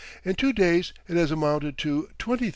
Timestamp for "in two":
0.25-0.51